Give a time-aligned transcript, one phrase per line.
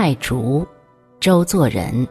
[0.00, 0.64] 爱竹，
[1.18, 2.06] 周作人。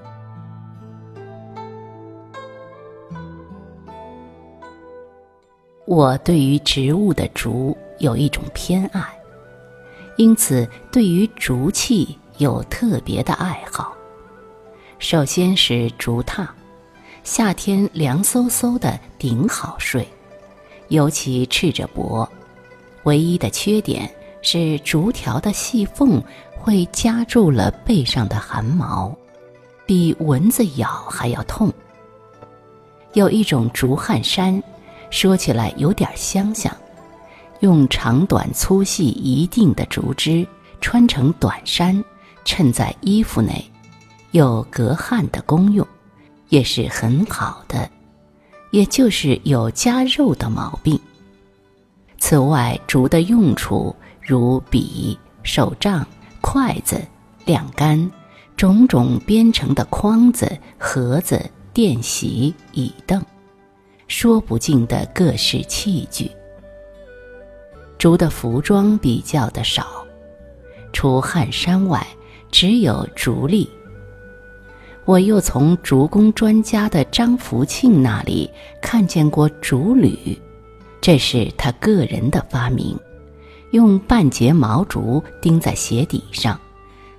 [5.86, 9.02] 我对于植物的竹有一种偏爱，
[10.18, 13.96] 因此对于竹器有特别的爱好。
[15.00, 16.46] 首先是竹榻，
[17.24, 20.06] 夏天凉飕飕的顶好睡，
[20.90, 22.30] 尤其赤着脖。
[23.04, 26.22] 唯一的缺点是竹条的细缝
[26.58, 29.16] 会夹住了背上的汗毛，
[29.86, 31.72] 比蚊子咬还要痛。
[33.14, 34.62] 有一种竹汗衫，
[35.10, 36.76] 说起来有点相像，
[37.62, 40.46] 用长短粗细一定的竹枝
[40.82, 42.04] 穿成短衫，
[42.46, 43.64] 衬在衣服内。
[44.32, 45.88] 有隔汗的功用，
[46.50, 47.90] 也是很好的，
[48.72, 51.00] 也就是有夹肉的毛病。
[52.20, 53.96] 此外，竹的用处
[54.28, 56.06] 如笔、手杖、
[56.42, 57.02] 筷子、
[57.46, 58.12] 晾干、
[58.58, 63.24] 种种编成的筐子、盒子、垫席、椅凳，
[64.10, 66.30] 说不尽的各式器具。
[67.98, 70.06] 竹的服装比较的少，
[70.92, 72.06] 除汗衫外，
[72.52, 73.66] 只有竹笠。
[75.06, 80.38] 我又从竹工专家的张福庆那里看见过竹履，
[81.00, 83.00] 这是他个人的发明，
[83.72, 86.60] 用半截毛竹钉在鞋底上，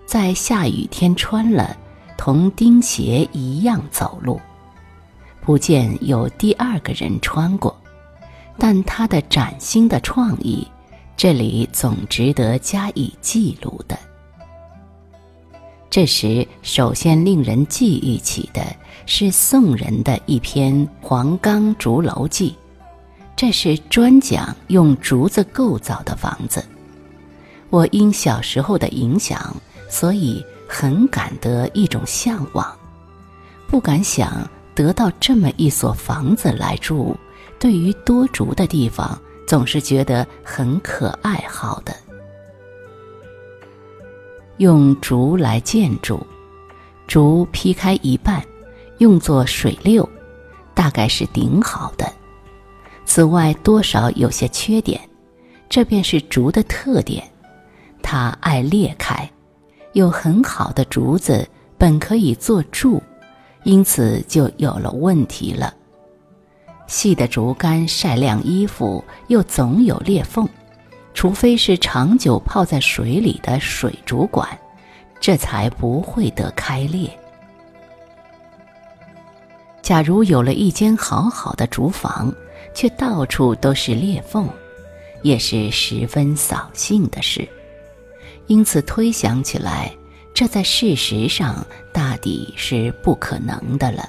[0.07, 1.77] 在下雨天穿了，
[2.17, 4.41] 同钉鞋一样走路。
[5.41, 7.75] 不见有第二个人穿过，
[8.59, 10.67] 但他的崭新的创意，
[11.17, 13.99] 这里总值得加以记录的。
[15.91, 18.63] 这时，首先令人记忆起的
[19.07, 22.51] 是宋人的一篇《黄冈竹楼记》，
[23.39, 26.61] 这是专讲用竹子构造的房子。
[27.71, 29.55] 我因小时候的影响，
[29.89, 32.77] 所以很感得一种向往，
[33.69, 37.17] 不敢想得到这么一所房子来住。
[37.61, 41.95] 对于多竹的地方，总是觉得很可爱好的。
[44.57, 46.27] 用竹来建筑，
[47.07, 48.45] 竹劈开一半，
[48.99, 50.09] 用作水溜，
[50.75, 52.13] 大概是顶好的。
[53.09, 55.01] 此外，多少有些缺点，
[55.67, 57.25] 这便是竹的特点，
[58.03, 59.29] 它爱裂开。
[59.95, 61.49] 有很好的竹子
[61.79, 63.03] 本可以做柱，
[63.65, 65.75] 因此就有了问题了。
[66.87, 70.47] 细的竹竿晒晾衣服，又总有裂缝。
[71.15, 74.47] 除非是长久泡在水里的水竹管，
[75.19, 77.11] 这才不会得开裂。
[79.89, 82.31] 假如有了一间好好的竹房，
[82.75, 84.47] 却到处都是裂缝，
[85.23, 87.49] 也是十分扫兴的事。
[88.49, 89.91] 因此推想起来，
[90.35, 94.07] 这在事实上大抵是不可能的了。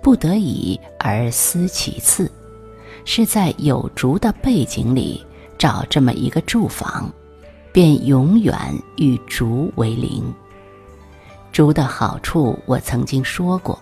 [0.00, 2.30] 不得已而思其次，
[3.04, 5.26] 是在有竹的背景里。
[5.58, 7.12] 找这么一个住房，
[7.72, 8.56] 便永远
[8.96, 10.22] 与竹为邻。
[11.50, 13.76] 竹的好处我曾经说过，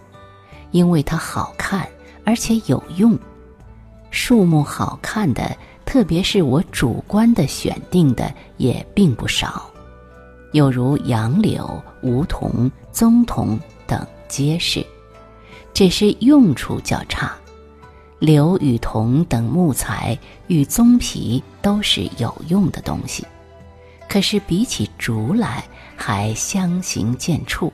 [0.75, 1.89] 因为它好看
[2.25, 3.17] 而且有用。
[4.11, 9.71] 树木好看的，特别是我主观的选定的，也并不少，
[10.51, 14.85] 有如杨柳、梧桐、棕桐等皆是，
[15.73, 17.33] 只是用处较差。
[18.19, 20.19] 柳与桐等木材
[20.49, 23.25] 与棕皮都是有用的东西，
[24.09, 25.65] 可是比起竹来
[25.95, 27.71] 还相形见绌。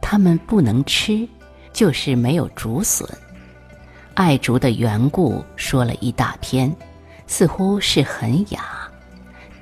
[0.00, 1.28] 它们不能吃，
[1.72, 3.08] 就是没有竹笋。
[4.14, 6.74] 爱竹的缘故说了一大篇，
[7.26, 8.88] 似乎是很雅，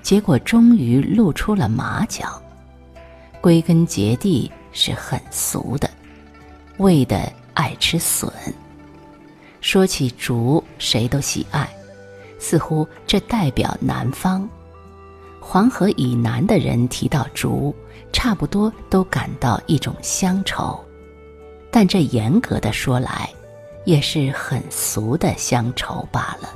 [0.03, 2.43] 结果终于露出了马脚。
[3.41, 5.89] 归根结底是很俗的，
[6.79, 8.31] 为的爱吃笋。
[9.61, 11.69] 说起竹，谁都喜爱，
[12.39, 14.49] 似乎这代表南方。
[15.39, 17.75] 黄河以南的人提到竹，
[18.13, 20.79] 差不多都感到一种乡愁。
[21.71, 23.29] 但这严格的说来，
[23.85, 26.49] 也是很俗的乡愁罢了。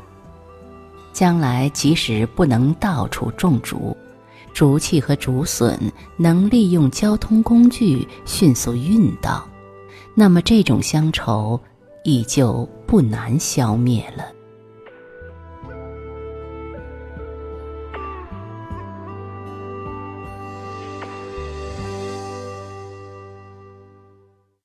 [1.12, 3.96] 将来即使不能到处种竹，
[4.52, 5.78] 竹器和竹笋
[6.16, 9.46] 能利用交通工具迅速运到，
[10.14, 11.60] 那么这种乡愁。
[12.06, 14.26] 已就不难消灭了。